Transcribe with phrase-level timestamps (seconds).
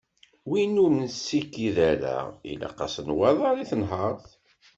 [0.49, 2.15] Win ur nsekked ara
[2.51, 4.27] ilaq-as nwaḍer i tenhert.